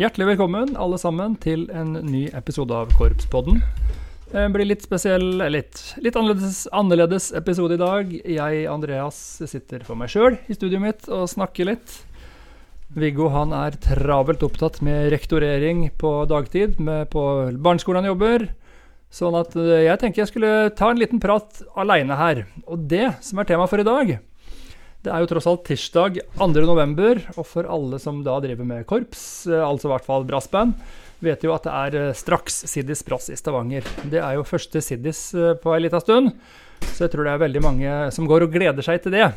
[0.00, 3.58] Hjertelig velkommen alle sammen til en ny episode av Korpspodden.
[4.30, 8.14] Det blir litt spesiell, litt, litt annerledes, annerledes, episode i dag.
[8.16, 11.98] Jeg, Andreas, sitter for meg sjøl i studioet mitt og snakker litt.
[12.96, 17.26] Viggo han er travelt opptatt med rektorering på dagtid med på
[17.60, 18.46] barneskolen han jobber.
[19.12, 22.46] Sånn at eh, jeg tenker jeg skulle ta en liten prat aleine her.
[22.64, 24.16] Og det som er tema for i dag,
[25.00, 29.46] det er jo tross alt tirsdag 2.11., og for alle som da driver med korps,
[29.48, 30.74] eh, altså i hvert fall brassband,
[31.24, 33.86] vet jo at det er eh, straks Siddis Brass i Stavanger.
[34.12, 35.30] Det er jo første Siddis
[35.62, 36.34] på ei lita stund,
[36.90, 39.30] så jeg tror det er veldig mange som går og gleder seg til det.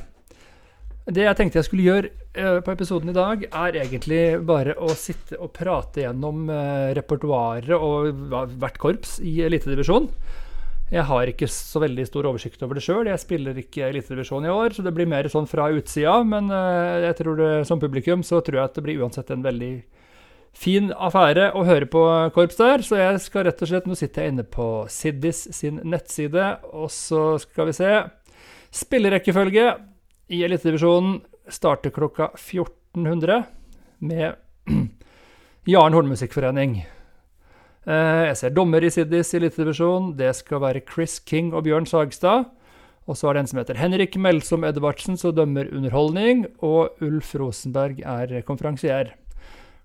[1.04, 5.36] Det jeg tenkte jeg skulle gjøre på episoden i dag, er egentlig bare å sitte
[5.36, 6.48] og prate gjennom
[6.96, 8.24] repertoaret og
[8.56, 10.08] hvert korps i elitedivisjon.
[10.94, 13.08] Jeg har ikke så veldig stor oversikt over det sjøl.
[13.10, 16.20] Jeg spiller ikke elitedivisjon i år, så det blir mer sånn fra utsida.
[16.28, 19.46] Men uh, jeg tror det, som publikum så tror jeg at det blir uansett en
[19.46, 19.74] veldig
[20.54, 22.04] fin affære å høre på
[22.36, 22.86] korps der.
[22.86, 26.94] Så jeg skal rett og slett Nå sitter jeg inne på Siddis sin nettside, og
[26.94, 27.92] så skal vi se.
[28.74, 29.68] Spillerekkefølge
[30.34, 33.42] i Elitedivisjonen starter klokka 1400
[34.06, 34.38] med
[35.74, 36.84] Jaren Hornmusikkforening.
[37.84, 40.14] Eh, jeg ser dommer i Siddis i Elitedivisjon.
[40.16, 42.48] Det skal være Chris King og Bjørn Sagstad.
[43.04, 46.46] Og så er det en som heter Henrik Melsom Edvardsen, som dømmer underholdning.
[46.64, 49.12] Og Ulf Rosenberg er konferansier.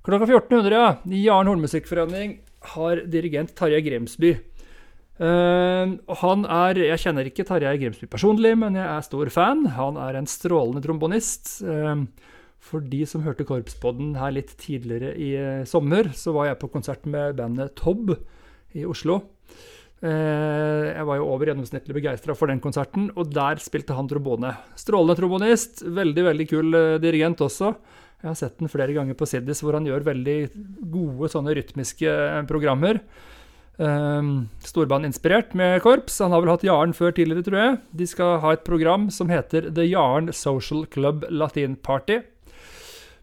[0.07, 0.93] Klokka 1400, ja.
[1.27, 2.39] Jaren Hornmusikkforening
[2.77, 4.37] har dirigent Tarjei Grimsby.
[5.19, 9.67] Uh, han er Jeg kjenner ikke Tarjei Grimsby personlig, men jeg er stor fan.
[9.75, 11.59] Han er en strålende trombonist.
[11.67, 12.07] Uh,
[12.69, 16.71] for de som hørte Korpspodden her litt tidligere i uh, sommer, så var jeg på
[16.73, 18.15] konsert med bandet Tobb
[18.77, 19.23] i Oslo.
[19.99, 24.53] jeg var jo over gjennomsnittlig begeistra for den konserten, og der spilte han trombone.
[24.79, 25.81] Strålende trombonist.
[25.83, 27.73] Veldig, veldig kul dirigent også.
[28.19, 30.37] Jeg har sett den flere ganger på Siddis, hvor han gjør veldig
[30.91, 32.15] gode sånne rytmiske
[32.51, 32.99] programmer.
[33.79, 36.17] Um, Storband-inspirert med korps.
[36.19, 37.77] Han har vel hatt Jaren før tidligere, tror jeg.
[38.01, 42.19] De skal ha et program som heter The Jaren Social Club Latin Party.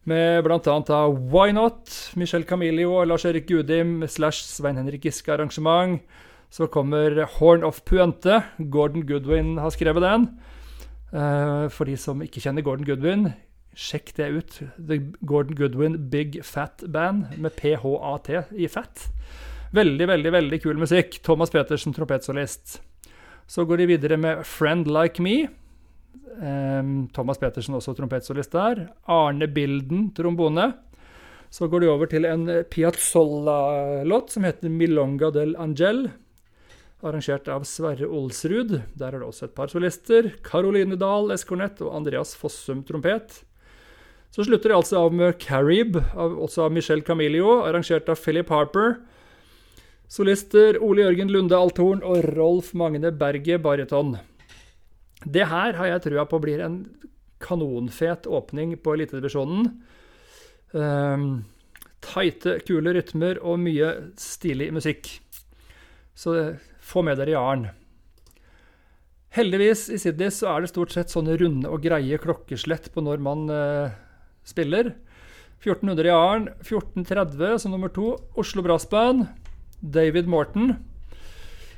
[0.05, 1.07] Med bl.a.
[1.09, 6.01] Why Not, Michel Camilio, Lars-Erik Gudim slash Svein Henrik Giske-arrangement.
[6.49, 8.43] Så kommer Horn of Puente.
[8.57, 10.27] Gordon Goodwin har skrevet den.
[11.09, 13.31] Uh, for de som ikke kjenner Gordon Goodwin,
[13.73, 14.61] sjekk det ut.
[14.77, 19.07] The Gordon Goodwin Big Fat Band med PHAT i fat.
[19.73, 21.17] Veldig, veldig veldig kul musikk.
[21.25, 22.77] Thomas Petersen, trompetsolist.
[23.47, 25.47] Så går de videre med Friend Like Me.
[26.41, 28.87] Um, Thomas Petersen også trompetsolist der.
[29.07, 30.73] Arne Bilden, trombone.
[31.49, 36.09] Så går de over til en Piazzolla-låt som heter 'Milonga del Angel'.
[37.03, 38.81] Arrangert av Sverre Olsrud.
[38.97, 40.33] Der er det også et par solister.
[40.43, 43.43] Caroline Dahl, eskornett, og Andreas Fossum, trompet.
[44.31, 48.97] Så slutter de altså av med 'Carib', også av Michelle Camilio, arrangert av Philip Harper.
[50.09, 54.17] Solister Ole Jørgen Lunde althorn og Rolf Magne Berget baryton.
[55.23, 56.79] Det her har jeg trua på blir en
[57.41, 59.69] kanonfet åpning på elitedivisjonen.
[60.75, 61.45] Um,
[62.05, 65.09] Tighte, kule rytmer og mye stilig musikk.
[66.15, 66.35] Så
[66.83, 67.65] få med dere Jaren.
[69.35, 73.23] Heldigvis i Sydney så er det stort sett sånne runde og greie klokkeslett på når
[73.23, 73.95] man uh,
[74.47, 74.93] spiller.
[75.65, 78.13] 1400 i Jaren, 1430 som nummer to.
[78.39, 79.25] Oslo Brassband.
[79.81, 80.77] David Morton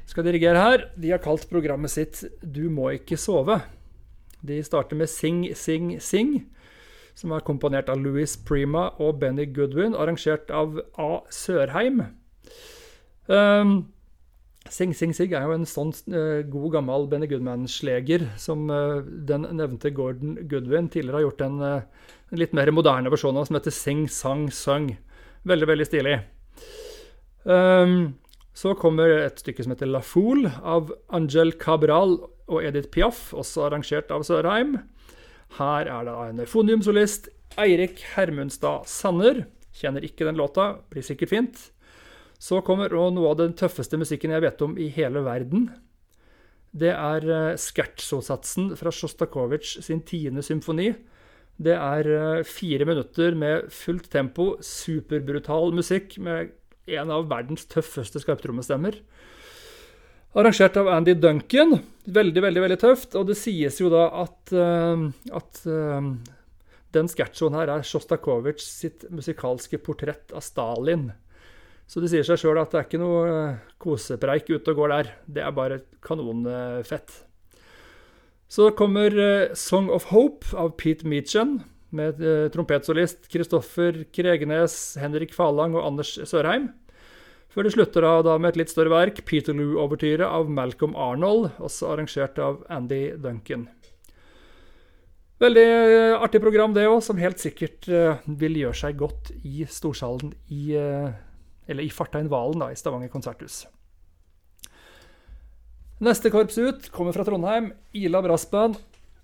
[0.08, 0.86] skal dirigere her.
[0.96, 3.62] De har kalt programmet sitt 'Du må ikke sove'.
[4.42, 6.46] De starter med 'Sing, Sing, Sing',
[7.16, 11.22] som er komponert av Louis Prima og Benny Goodwin, arrangert av A.
[11.30, 12.02] Sørheim.
[13.28, 13.88] Um,
[14.70, 19.48] Sing Sing Sig er jo en sånn uh, god gammel Benny Goodman-sleger som uh, den
[19.56, 21.82] nevnte Gordon Goodwin tidligere har gjort en, uh,
[22.32, 24.98] litt mer moderne versjon av, som heter Sing Sang Sung.
[25.48, 26.18] Veldig, veldig stilig.
[27.48, 28.18] Um,
[28.58, 32.16] så kommer et stykke som heter La Foule av Angel Cabral
[32.48, 34.80] og Edith Piaf, også arrangert av Sørheim.
[35.60, 37.30] Her er det en euphoniumsolist,
[37.62, 39.44] Eirik Hermundstad Sanner.
[39.78, 41.68] Kjenner ikke den låta, blir sikkert fint.
[42.42, 45.70] Så kommer noe av den tøffeste musikken jeg vet om i hele verden.
[46.78, 50.92] Det er uh, scherzo-satsen fra Sjostakovitsj sin tiende symfoni.
[51.58, 56.54] Det er uh, fire minutter med fullt tempo, superbrutal musikk med
[56.88, 59.02] en av verdens tøffeste skarptrommestemmer.
[60.38, 61.80] Arrangert av Andy Duncan.
[62.06, 63.16] Veldig, veldig veldig tøft.
[63.18, 66.10] Og det sies jo da at, uh, at uh,
[66.96, 71.10] den sketsjoen her er Sjostakovitsj sitt musikalske portrett av Stalin.
[71.88, 74.94] Så det sier seg sjøl at det er ikke noe uh, kosepreik ute og går
[74.94, 75.14] der.
[75.26, 77.24] Det er bare kanonfett.
[78.48, 79.12] Så kommer
[79.60, 81.58] Song of Hope av Pete Meechan.
[81.96, 86.72] Med eh, trompetsolist Kristoffer Kregenes, Henrik Falang og Anders Sørheim.
[87.54, 91.94] Før det slutter da, da med et litt større verk, Peterloo-overtyret av Malcolm Arnold, også
[91.94, 93.66] arrangert av Andy Duncan.
[95.42, 99.68] Veldig eh, artig program, det òg, som helt sikkert eh, vil gjøre seg godt i
[99.70, 101.12] storsalen i uh,
[101.70, 103.66] Eller i Fartein Valen, da, i Stavanger konserthus.
[106.02, 107.72] Neste korps ut kommer fra Trondheim.
[107.98, 108.78] Ila Brassband.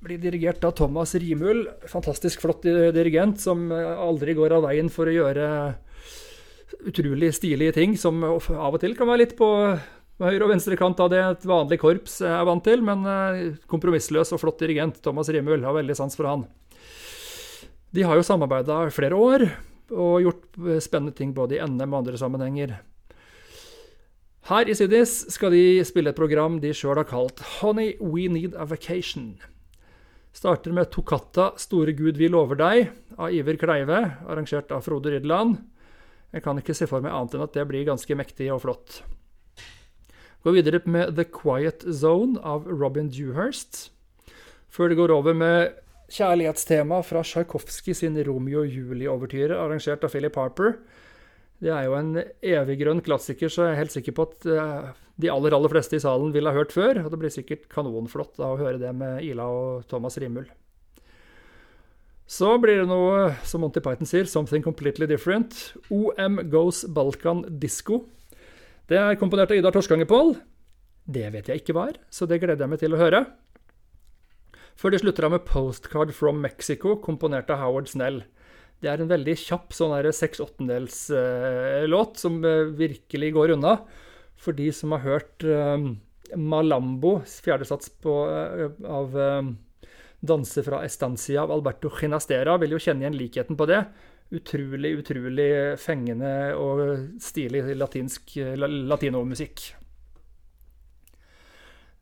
[0.03, 1.63] Blir dirigert av Thomas Rimul.
[1.87, 5.45] Fantastisk flott dirigent som aldri går av veien for å gjøre
[6.89, 9.47] utrolig stilige ting som av og til kan være litt på
[10.19, 13.05] høyre og venstre kant av det et vanlig korps er vant til, men
[13.71, 14.99] kompromissløs og flott dirigent.
[15.05, 16.43] Thomas Rimul har veldig sans for han.
[17.93, 19.47] De har jo samarbeida flere år
[19.93, 22.75] og gjort spennende ting både i NM og andre sammenhenger.
[24.49, 28.57] Her i Siddis skal de spille et program de sjøl har kalt Honey, We Need
[28.59, 29.37] a Vacation.
[30.33, 32.87] Starter med Tokatta Store Gud vi lover deg,
[33.21, 35.59] av Iver Kleive, arrangert av Frode Rydland.
[36.33, 39.03] Jeg kan ikke se for meg annet enn at det blir ganske mektig og flott.
[40.43, 43.91] Går videre med The Quiet Zone av Robin Dewhurst.
[44.73, 45.77] Før det går over med
[46.11, 50.79] kjærlighetstema fra Tsjajkovskij sin Romeo Julie-overtyre, arrangert av Philip Harper.
[51.63, 54.89] Det er jo en eviggrønn klassiker, så jeg er helt sikker på at eh,
[55.23, 56.99] de aller aller fleste i salen vil ha hørt før.
[57.05, 60.49] Og det blir sikkert kanonflott da, å høre det med Ila og Thomas Rimul.
[62.27, 65.75] Så blir det noe, som Monty Python sier, 'something completely different'.
[65.91, 68.05] OM Goes Balkan Disco.
[68.87, 70.35] Det er komponert av Idar Torskangerpål.
[71.05, 73.25] Det vet jeg ikke var, så det gleder jeg meg til å høre.
[74.75, 78.23] Før de slutter av med 'Postcard from Mexico', komponert av Howard Snell.
[78.83, 83.77] Det er en veldig kjapp sånn seks åttendels-låt som eh, virkelig går unna.
[84.35, 85.79] For de som har hørt uh,
[86.35, 88.11] Malambo, fjerdesats på,
[88.83, 89.13] av
[90.19, 93.79] 'Danse fra Estancia' av Alberto Ginastera, vil jo kjenne igjen likheten på det.
[94.35, 95.47] Utrolig, utrolig
[95.79, 96.83] fengende og
[97.23, 99.63] stilig latinsk latinomusikk.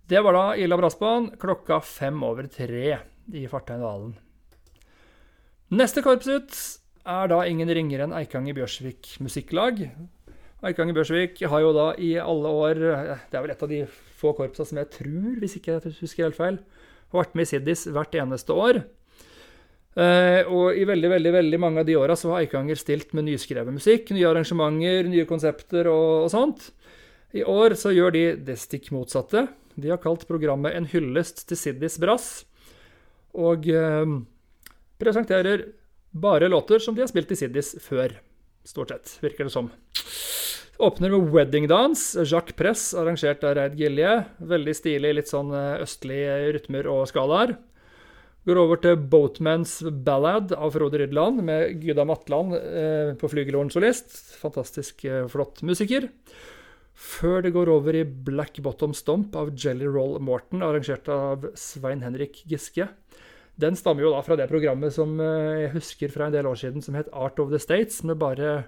[0.10, 2.98] Det var da Ila Brassband klokka fem over tre
[3.38, 3.86] i Fartein
[5.72, 6.56] Neste korps ut
[7.08, 9.78] er da ingen ringere enn Eikanger Bjørsvik Musikklag.
[10.68, 13.86] Eikanger Bjørsvik har jo da i alle år Det er vel et av de
[14.20, 16.58] få korpsa som jeg tror, hvis ikke jeg husker helt feil,
[17.14, 18.82] har vært med i Siddis hvert eneste år.
[19.96, 23.76] Uh, og i veldig veldig, veldig mange av de åra har Eikanger stilt med nyskrevet
[23.76, 26.68] musikk, nye arrangementer, nye konsepter og, og, sånt.
[27.32, 29.48] I år så gjør de det stikk motsatte.
[29.80, 32.30] De har kalt programmet En hyllest til Siddis brass.
[33.32, 34.20] Og uh,
[35.02, 35.66] presenterer
[36.12, 38.14] bare låter som de har spilt i Siddis før,
[38.68, 39.72] stort sett, virker det som.
[40.82, 44.16] Åpner med Wedding Dance, Jacques Press, arrangert av Reid Gilje.
[44.50, 47.54] Veldig stilig, litt sånn eh, østlige rytmer og skalaer.
[48.50, 54.16] Går over til Boatman's Ballad av Frode Rydland, med Gyda Matland eh, på flygelhorn solist.
[54.42, 56.10] Fantastisk eh, flott musiker.
[56.98, 62.02] Før det går over i Black Bottom Stomp av Jelly Roll Morton, arrangert av Svein
[62.02, 62.90] Henrik Giske.
[63.62, 66.58] Den stammer jo da fra det programmet som eh, jeg husker fra en del år
[66.58, 68.64] siden, som het Art of the States, med bare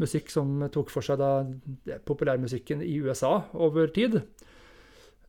[0.00, 4.22] musikk som tok for seg da populærmusikken i USA over tid.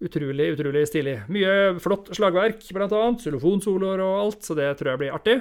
[0.04, 1.18] Utrolig, utrolig stilig.
[1.32, 3.24] Mye flott slagverk, annet.
[3.24, 5.38] Xylofonsoloer og alt, så det tror jeg blir artig.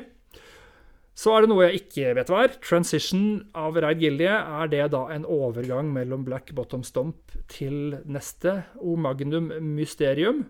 [1.18, 2.54] Så er det noe jeg ikke vet hva er.
[2.64, 4.32] Transition av Reid Gilje.
[4.32, 10.46] Er det da en overgang mellom Black Bottom Stomp til neste O Magnum Mysterium?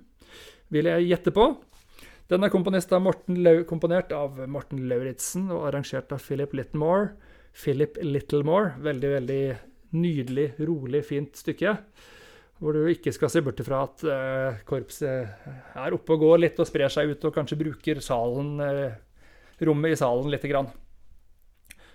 [0.73, 1.49] Vil jeg gjette på.
[2.33, 2.53] Den er
[3.69, 7.11] komponert av Morten Lauritzen og arrangert av Philip Littlemore.
[7.53, 8.71] Philip Littlemore.
[8.81, 9.41] Veldig, veldig
[10.01, 11.75] nydelig, rolig, fint stykke.
[12.62, 15.45] Hvor du ikke skal se bort fra at uh, korpset
[15.77, 18.95] er oppe og går litt og sprer seg ut, og kanskje bruker salen, uh,
[19.69, 20.71] rommet i salen lite grann.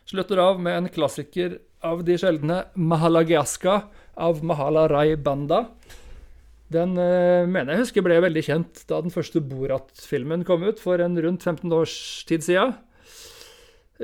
[0.08, 3.80] Slutter av med en klassiker av de sjeldne, 'Mahalagiaska'
[4.22, 5.66] av Mahala Rai Banda.
[6.74, 11.00] Den uh, mener jeg husker ble veldig kjent da den første Borat-filmen kom ut for
[11.04, 11.98] en rundt 15 års
[12.28, 12.76] tid siden.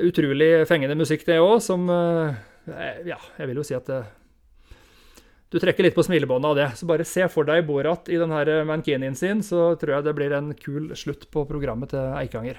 [0.00, 2.34] Utrolig fengende musikk, det òg, som uh,
[3.04, 4.02] Ja, jeg vil jo si at det,
[5.54, 6.68] du trekker litt på smilebåndet av det.
[6.80, 10.34] Så bare se for deg Borat i denne mankinien sin, så tror jeg det blir
[10.34, 12.58] en kul slutt på programmet til Eikanger.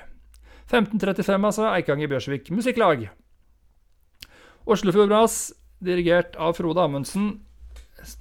[0.69, 1.65] 1535, altså.
[1.73, 3.09] Eikanger Bjørsvik Musikklag.
[4.65, 5.51] Oslofjordbras,
[5.83, 7.33] dirigert av Frode Amundsen.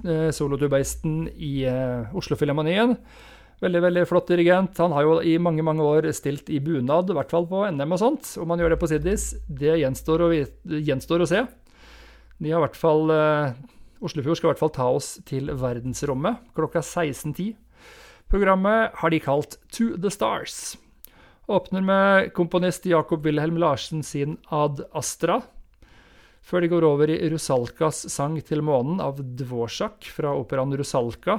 [0.04, 2.96] Eh, solotubaisten i uh, Oslofilharmonien.
[3.62, 4.78] Veldig veldig flott dirigent.
[4.82, 7.94] Han har jo i mange mange år stilt i bunad, i hvert fall på NM
[7.96, 8.32] og sånt.
[8.40, 10.30] Om han gjør det på Siddis, det gjenstår å,
[10.88, 11.44] gjenstår å se.
[12.42, 16.42] De har i hvert fall, uh, Oslofjord skal i hvert fall ta oss til verdensrommet
[16.56, 17.54] klokka 16.10.
[18.32, 20.74] Programmet har de kalt To the Stars.
[21.46, 25.42] Åpner med komponist Jakob Wilhelm Larsen sin Ad Astra.
[26.44, 31.38] Før de går over i Rusalkas sang til månen av Dvorak fra operaen Rusalka,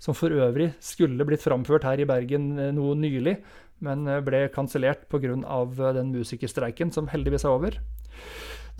[0.00, 3.36] som for øvrig skulle blitt framført her i Bergen eh, noe nylig,
[3.84, 5.34] men eh, ble kansellert pga.
[5.36, 7.78] Eh, den musikerstreiken som heldigvis er over.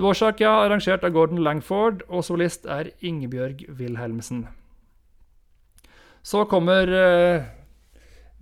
[0.00, 4.46] Dvorak er arrangert av Gordon Langford, og solist er Ingebjørg Wilhelmsen.
[6.26, 6.90] Så kommer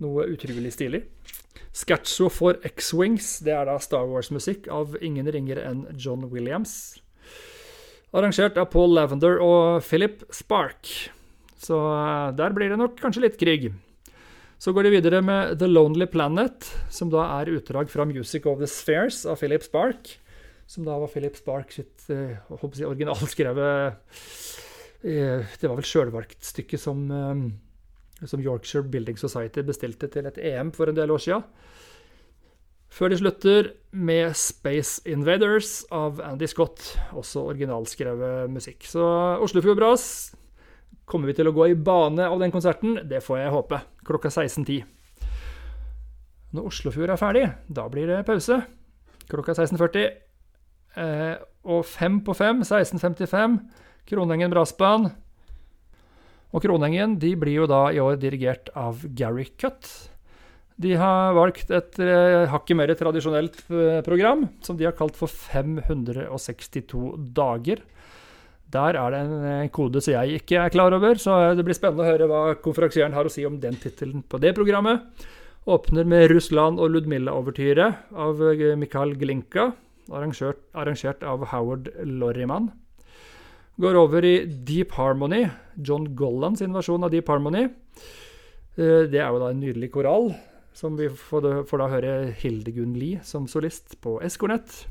[0.01, 1.03] noe utrolig stilig.
[1.75, 3.43] Scatcho for X-Wings.
[3.45, 6.95] Det er da Star Wars-musikk av ingen ringere enn John Williams.
[8.13, 10.91] Arrangert av Paul Lavender og Philip Spark.
[11.57, 13.71] Så eh, der blir det nok kanskje litt krig.
[14.61, 18.61] Så går de videre med The Lonely Planet, som da er utdrag fra Music of
[18.61, 20.15] the Spheres av Philip Spark.
[20.67, 23.99] Som da var Philip Spark sitt uh, si, originalskrevet
[25.05, 27.43] eh, Det var vel sjølvalgtstykket som eh,
[28.23, 31.43] som Yorkshire Building Society bestilte til et EM for en del år siden.
[32.95, 36.79] Før de slutter med Space Invaders av Andy Scott,
[37.11, 38.85] også originalskrevet musikk.
[38.87, 39.03] Så
[39.43, 40.05] Oslofjord Brass
[41.03, 43.01] kommer vi til å gå i bane av den konserten.
[43.03, 43.81] Det får jeg håpe.
[44.07, 44.87] Klokka 16.10.
[46.55, 48.61] Når Oslofjord er ferdig, da blir det pause.
[49.27, 50.07] Klokka 16.40.
[50.95, 51.35] Eh,
[51.67, 53.59] og fem på fem, 16.55,
[54.07, 55.11] Kronengen Brassband.
[56.55, 60.14] Og Kronengen de blir jo da i år dirigert av Gary Cutt.
[60.81, 65.31] De har valgt et eh, hakket mer tradisjonelt eh, program, som de har kalt for
[65.31, 67.79] 562 dager.
[68.75, 71.77] Der er det en eh, kode som jeg ikke er klar over, så det blir
[71.77, 75.05] spennende å høre hva konferansieren har å si om den tittelen på det programmet.
[75.65, 79.71] Åpner med Russland og Ludmilla-overtyret av eh, Mikhail Glinka,
[80.11, 82.67] arrangert, arrangert av Howard Lorriman.
[83.81, 87.65] Går over i Deep Harmony, John Gollands versjon av Deep Harmony.
[88.75, 90.33] Eh, det er jo da en nydelig koral,
[90.75, 94.83] som vi får, får da høre Hildegunn Lie som solist på eskornett.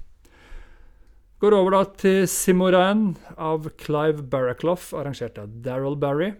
[1.42, 6.32] Går over da til Simoran av Clive Barraclough, arrangert av Daryl Barry.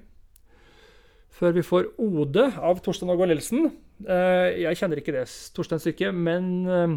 [1.35, 3.69] Før vi får Ode av Torstein Ågård Nilsen.
[4.07, 6.97] Eh, jeg kjenner ikke det Torstein-stykket, men eh,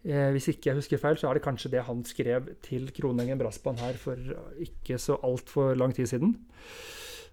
[0.00, 3.36] Eh, hvis ikke jeg husker feil, så er det kanskje det han skrev til Kronengen
[3.40, 4.16] Brassband her for
[4.56, 6.34] ikke så altfor lang tid siden.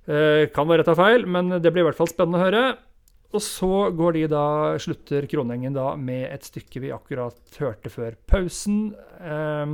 [0.07, 2.61] Kan være rett av feil, men det blir i hvert fall spennende å høre.
[3.35, 4.45] Og så går de da,
[4.79, 9.73] slutter Kronengen da med et stykke vi akkurat hørte før pausen eh,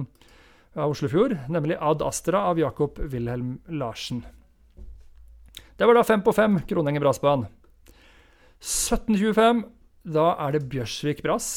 [0.74, 4.24] av Oslofjord, nemlig Ad Astra av Jakob Wilhelm Larsen.
[5.78, 7.46] Det var da fem på fem Kronengen Brassband.
[8.64, 9.64] 1725,
[10.16, 11.50] da er det Bjørsvik Brass.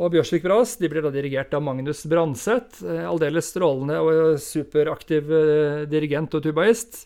[0.00, 2.80] Og Bjørsvik Brass de blir da dirigert av Magnus Branseth.
[2.82, 7.04] Eh, aldeles strålende og superaktiv eh, dirigent og tubaist.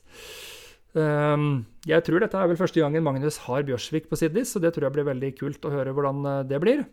[0.96, 4.72] Ehm, jeg tror dette er vel første gangen Magnus har Bjørsvik på Siddis, så det
[4.74, 6.84] tror jeg blir veldig kult å høre hvordan eh, det blir.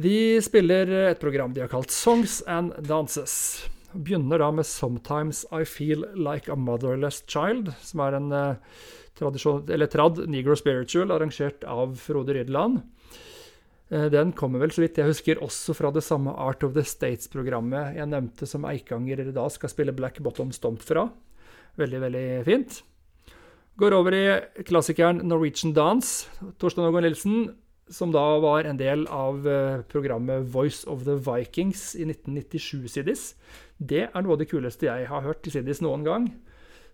[0.00, 3.66] De spiller et program de har kalt Songs and Dances.
[3.92, 8.32] Begynner da med 'Sometimes I Feel Like a Motherless Child', som er en
[9.20, 12.80] eller trad negro spiritual arrangert av Frode Rydland.
[13.90, 16.84] Eh, den kommer vel, så vidt jeg husker, også fra det samme Art of the
[16.86, 21.08] States-programmet jeg nevnte som Eikanger da skal spille Black Bottom Stomp fra.
[21.78, 22.80] Veldig, veldig fint.
[23.80, 24.24] Går over i
[24.66, 26.28] klassikeren Norwegian Dance.
[26.60, 27.38] Torstein Ågon Nilsen,
[27.90, 33.34] som da var en del av eh, programmet Voice of the Vikings i 1997-Siddis.
[33.78, 36.28] Det er noe av det kuleste jeg har hørt i Siddis noen gang.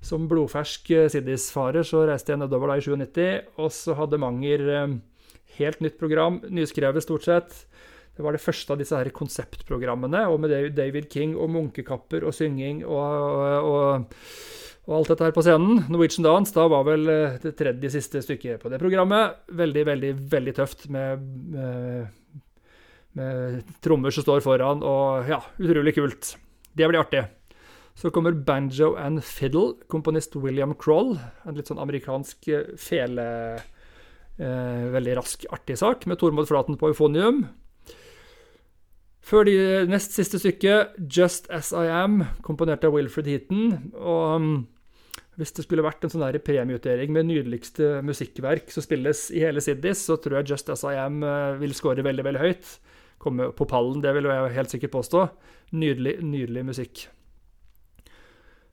[0.04, 4.66] Som blodfersk eh, Siddis-farer så reiste jeg nedover da i 97, og så hadde Manger
[5.56, 7.54] Helt nytt program, nyskrevet stort sett.
[8.16, 12.34] Det var det første av disse her konseptprogrammene, og med David King og munkekapper og
[12.36, 14.20] synging og, og, og,
[14.94, 15.80] alt dette her på scenen.
[15.90, 19.40] Norwegian Dance da var vel eh, det tredje siste stykket på det programmet.
[19.50, 21.24] Veldig, veldig, veldig tøft med,
[21.56, 22.42] med,
[23.18, 26.36] med trommer som står foran, og ja, utrolig kult.
[26.76, 27.24] Det blir artig.
[27.96, 31.16] Så kommer Banjo and Fiddle, komponist William Kroll.
[31.48, 33.26] En litt sånn amerikansk eh, fele
[34.36, 37.46] Eh, veldig rask, artig sak med Tormod Flaten på eufonium.
[39.24, 43.92] Før de nest siste stykket, 'Just As I Am', komponert av Wilfred Heaton.
[43.94, 44.68] Og um,
[45.36, 50.06] hvis det skulle vært en sånn premieutdeling med nydeligste musikkverk som spilles i hele Siddis,
[50.08, 52.78] så tror jeg 'Just As I Am' uh, vil score veldig, veldig høyt.
[53.20, 55.28] Komme på pallen, det vil jeg helt sikkert påstå.
[55.72, 57.08] Nydelig, nydelig musikk.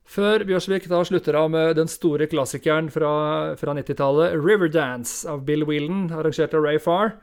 [0.03, 5.63] Før Bjørsvik da slutter av med den store klassikeren fra, fra 90-tallet, 'Riverdance' av Bill
[5.65, 7.15] Whelan, arrangert av Ray Farr.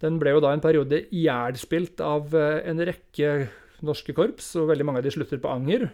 [0.00, 3.48] Den ble jo da en periode ihjelspilt av eh, en rekke
[3.82, 5.88] norske korps, og veldig mange av de slutter på anger.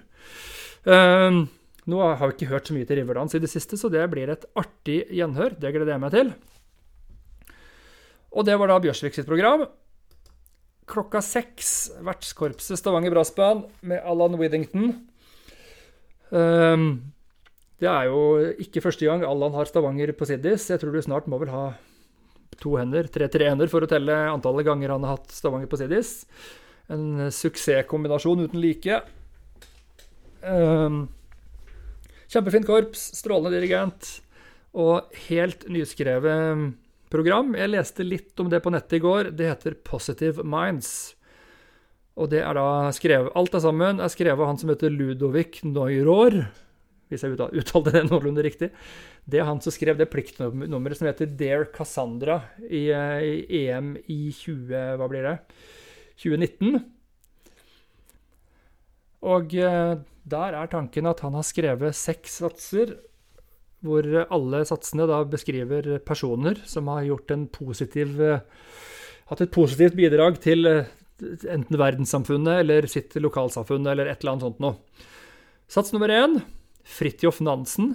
[0.84, 1.46] Uh,
[1.90, 4.30] nå har vi ikke hørt så mye til Riverdance i det siste, så det blir
[4.32, 5.56] et artig gjenhør.
[5.60, 6.34] Det gleder jeg meg til.
[8.34, 9.66] Og det var da Bjørsvik sitt program.
[10.90, 14.94] Klokka seks, vertskorpset Stavanger Brassband med Alan Withington.
[16.34, 16.86] Um,
[17.80, 18.20] det er jo
[18.64, 20.70] ikke første gang Allan har Stavanger på Siddis.
[20.72, 21.66] Jeg tror du snart må vel ha
[22.60, 26.22] to hender, tre-tre hender, for å telle antallet ganger han har hatt Stavanger på Siddis.
[26.92, 29.02] En suksesskombinasjon uten like.
[30.44, 31.06] Um,
[32.34, 34.10] kjempefint korps, strålende dirigent
[34.74, 36.72] og helt nyskrevet
[37.12, 37.54] program.
[37.54, 39.30] Jeg leste litt om det på nettet i går.
[39.38, 41.14] Det heter Positive Minds.
[42.18, 45.62] Og det er da skrevet Alt er sammen er skrevet av han som heter Ludovic
[45.66, 46.44] Neuror.
[47.10, 48.70] Hvis jeg uttalte det noenlunde riktig.
[49.24, 54.20] Det er han som skrev det pliktnummeret som heter Dare Cassandra i, i EM i
[54.34, 54.98] 20...
[54.98, 55.38] Hva blir det?
[56.22, 56.82] 2019.
[59.24, 62.96] Og eh, der er tanken at han har skrevet seks satser
[63.84, 68.44] hvor alle satsene da beskriver personer som har gjort en positiv eh,
[69.24, 70.88] Hatt et positivt bidrag til eh,
[71.48, 74.74] enten verdenssamfunnet eller sitt lokalsamfunn eller et eller annet sånt noe.
[75.64, 76.42] Sats nummer én
[76.84, 77.94] Fridtjof Nansen.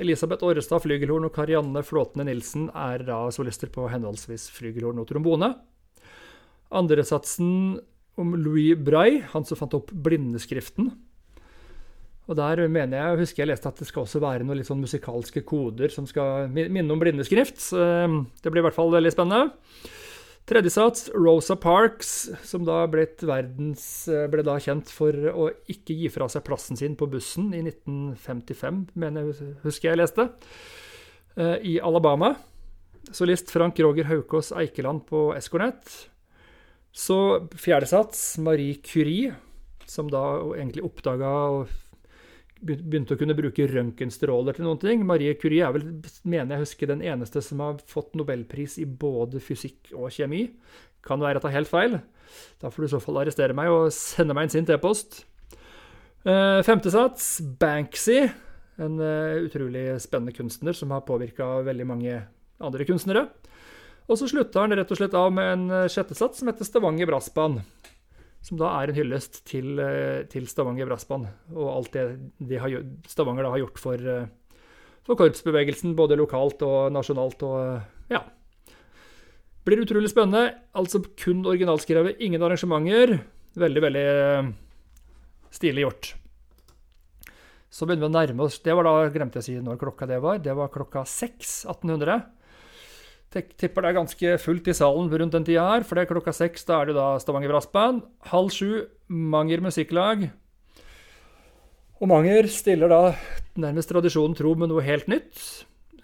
[0.00, 5.52] Elisabeth Orrestad flygelhorn og Karianne Flåtne Nilsen er da solister på henholdsvis flygelhorn og trombone.
[6.74, 7.76] Andre satsen
[8.20, 10.92] om Louis Braille, han som fant opp blindeskriften.
[12.24, 14.80] Og der mener jeg, husker jeg leste at det skal også være noen litt sånn
[14.80, 17.60] musikalske koder som skal minne om blindeskrift.
[17.76, 19.52] Eh, det blir i hvert fall veldig spennende.
[20.44, 26.10] Tredje sats, Rosa Parks, som da verdens, eh, ble da kjent for å ikke gi
[26.12, 30.28] fra seg plassen sin på bussen i 1955, mener jeg husker jeg leste,
[31.36, 32.36] eh, i Alabama.
[33.10, 36.08] Solist Frank Roger Haukås Eikeland på Escornet.
[36.94, 37.16] Så
[37.58, 39.32] fjerde sats, Marie Curie,
[39.90, 40.22] som da
[40.54, 41.72] egentlig oppdaga og
[42.64, 45.02] begynte å kunne bruke røntgenstråler til noen ting.
[45.06, 45.88] Marie Curie er vel,
[46.22, 50.46] mener jeg husker, den eneste som har fått nobelpris i både fysikk og kjemi.
[51.04, 51.98] Kan være at det er helt feil.
[52.62, 55.24] Da får du i så fall arrestere meg og sende meg en sint e-post.
[56.24, 58.22] Uh, femte sats, Banksy.
[58.80, 62.22] En uh, utrolig spennende kunstner som har påvirka veldig mange
[62.64, 63.26] andre kunstnere.
[64.04, 67.62] Og så slutta han rett og slett av med en sjettesats som heter Stavanger Brassband
[68.44, 72.04] som da er en hyllest til, eh, til Stavanger Brassband og alt det
[72.44, 72.74] de har,
[73.08, 74.26] Stavanger da har gjort for, eh,
[75.04, 77.42] for, korpsbevegelsen, både lokalt og nasjonalt.
[77.42, 78.20] og ja.
[79.64, 80.54] Blir utrolig spennende.
[80.74, 83.24] Altså kun originalskrevet, ingen arrangementer.
[83.56, 84.52] Veldig, veldig eh,
[85.50, 86.14] stilig gjort.
[87.70, 90.06] Så begynner vi å nærme oss Det var da, glemte jeg å si når klokka
[90.06, 90.38] det var.
[90.38, 92.22] Det var klokka 6 1800.
[93.34, 96.34] Tipper det er ganske fullt i salen rundt den tida her, for det er klokka
[96.34, 96.66] seks.
[96.68, 98.04] Da er det da Stavanger Brassband.
[98.30, 100.28] Halv sju, Manger Musikklag.
[101.98, 103.00] Og Manger stiller da
[103.58, 105.40] nærmest tradisjonen tro med noe helt nytt,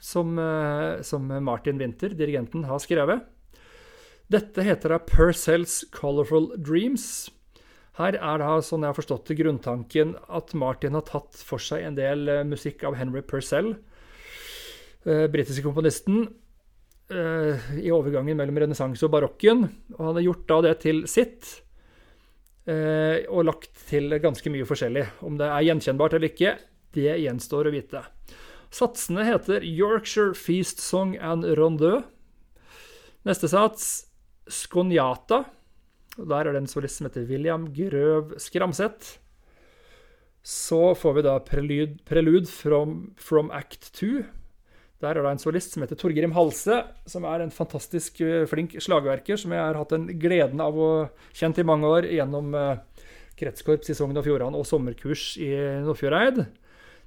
[0.02, 3.22] som, eh, som Martin Winther, dirigenten, har skrevet.
[4.30, 7.30] Dette heter da Purcells Colorful Dreams.
[7.98, 11.84] Her er da, sånn jeg har forstått det, grunntanken at Martin har tatt for seg
[11.84, 13.74] en del eh, musikk av Henry Purcell,
[15.04, 16.28] eh, britiske komponisten,
[17.10, 19.64] i overgangen mellom renessanse og barokken.
[19.96, 21.48] Og han har gjort da det til sitt,
[22.70, 25.06] eh, og lagt til ganske mye forskjellig.
[25.26, 26.56] Om det er gjenkjennbart eller ikke,
[26.94, 28.04] det gjenstår å vite.
[28.70, 32.04] Satsene heter Yorkshire Feast Song and Rondeux.
[33.26, 34.06] Neste sats
[34.50, 35.44] Skoniata.
[36.16, 39.16] Der er det en solist som heter William Grøv Skramset.
[40.42, 44.24] Så får vi da prelude, prelude from, from Act 2
[45.00, 48.74] der er det en solist som heter Torgrim Halse, som er en fantastisk eh, flink
[48.84, 52.82] slagverker, som jeg har hatt den gleden av å kjent i mange år gjennom eh,
[53.40, 55.48] kretskorps i Sogn og Fjordane og sommerkurs i
[55.86, 56.36] Nordfjordeid.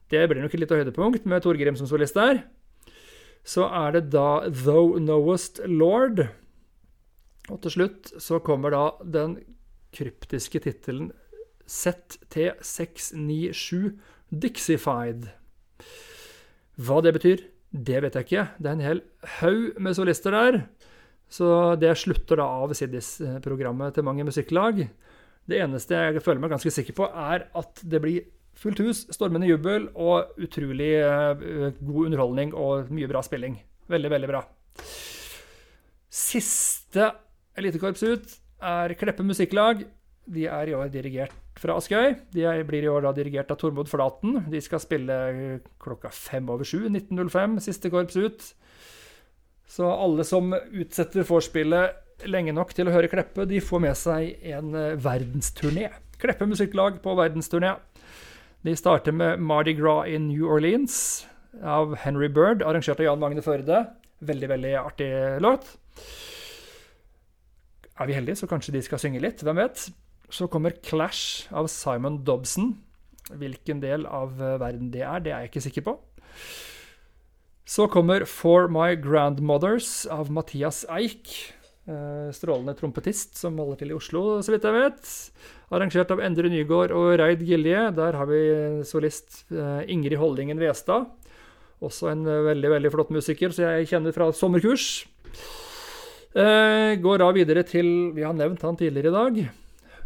[0.10, 2.36] Det blir nok et lite høydepunkt med Torgrim som solist der.
[3.46, 6.18] Så er det da Thou Knowest Lord.
[7.52, 9.38] Og til slutt så kommer da den
[9.94, 11.12] kryptiske tittelen
[11.70, 13.92] ZT697
[14.34, 15.30] Dixified.
[16.82, 18.46] Hva det betyr, det vet jeg ikke.
[18.62, 19.02] Det er en hel
[19.40, 20.60] haug med solister der.
[21.34, 21.48] Så
[21.82, 24.84] det slutter da av Siddis-programmet til mange musikklag.
[25.50, 29.50] Det eneste jeg føler meg ganske sikker på, er at det blir fullt hus, stormende
[29.50, 33.58] jubel og utrolig uh, god underholdning og mye bra spilling.
[33.90, 34.44] Veldig, veldig bra.
[36.14, 37.10] Siste
[37.58, 39.82] elitekorps ut er Kleppe musikklag.
[40.30, 42.18] De er i år dirigert fra Askøy.
[42.36, 44.44] De blir i år da dirigert av Tormod Flaten.
[44.52, 45.16] De skal spille
[45.84, 48.50] klokka fem over sju 19.05, siste korps ut.
[49.74, 54.46] Så alle som utsetter vorspielet lenge nok til å høre Kleppe, de får med seg
[54.54, 55.90] en eh, verdensturné.
[56.22, 57.74] Kleppe musikklag på verdensturné.
[58.64, 61.26] De starter med Mardi Gras in New Orleans
[61.60, 63.82] av Henry Bird, arrangert av Jan Magne Førde.
[64.24, 65.10] Veldig, veldig artig
[65.44, 65.74] låt.
[68.00, 69.44] er vi heldige, så kanskje de skal synge litt.
[69.44, 69.90] Hvem vet?
[70.34, 72.72] Så kommer Clash av Simon Dobson.
[73.38, 75.94] Hvilken del av eh, verden det er, det er jeg ikke sikker på.
[77.70, 81.30] Så kommer For My Grandmothers av Mathias Eik.
[81.86, 85.14] Eh, strålende trompetist som holder til i Oslo, så vidt jeg vet.
[85.74, 87.88] Arrangert av Endre Nygård og Reid Gilje.
[87.94, 88.44] Der har vi
[88.90, 91.12] solist eh, Ingrid Holdingen Westad.
[91.84, 95.04] Også en veldig veldig flott musiker, så jeg kjenner fra sommerkurs.
[96.34, 99.44] går da videre til Vi har nevnt han tidligere i dag.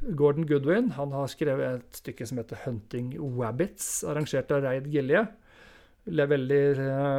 [0.02, 5.28] Gordon Goodwin han har skrevet et stykke som heter 'Hunting Wabbits', arrangert av Reid Gilje.
[6.08, 6.64] Veldig,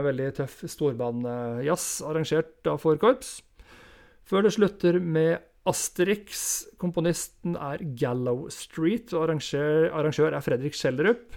[0.05, 3.43] veldig tøff storbandjazz, arrangert av for korps.
[4.25, 6.69] Før det slutter med Asterix.
[6.81, 11.37] Komponisten er Gallow Street, og arrangør, arrangør er Fredrik Schjelderup.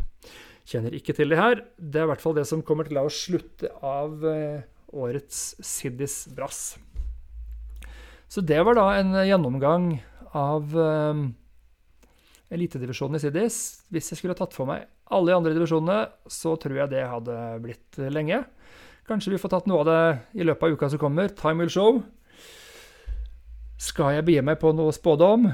[0.67, 1.63] Kjenner ikke til det her.
[1.75, 6.29] Det er i hvert fall det som kommer til å slutte av eh, årets Siddis
[6.35, 6.77] Brass.
[8.31, 9.97] Så det var da en gjennomgang
[10.37, 11.25] av um,
[12.51, 13.57] elitedivisjonen i Siddis.
[13.91, 17.37] Hvis jeg skulle tatt for meg alle de andre divisjonene, så tror jeg det hadde
[17.63, 18.43] blitt lenge.
[19.09, 21.33] Kanskje vi får tatt noe av det i løpet av uka som kommer.
[21.35, 21.99] Time will show.
[23.81, 25.49] Skal jeg begi meg på noe spådom?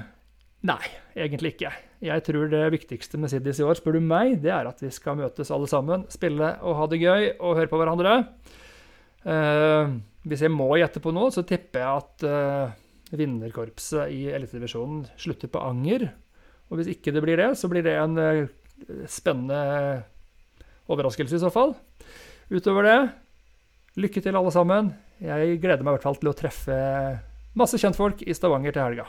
[0.67, 0.83] Nei,
[1.15, 1.71] egentlig ikke.
[2.03, 4.91] Jeg tror det viktigste med Siddis i år, spør du meg, det er at vi
[4.93, 8.17] skal møtes alle sammen, spille og ha det gøy og høre på hverandre.
[9.25, 12.75] Uh, hvis jeg må gjette på noe, så tipper jeg at uh,
[13.13, 16.09] vinnerkorpset i elitedivisjonen slutter på Anger.
[16.67, 18.49] Og hvis ikke det blir det, så blir det en uh,
[19.07, 20.03] spennende
[20.91, 21.75] overraskelse i så fall.
[22.51, 22.97] Utover det,
[23.99, 24.91] lykke til alle sammen.
[25.23, 26.75] Jeg gleder meg i hvert fall til å treffe
[27.57, 29.07] masse kjentfolk i Stavanger til helga.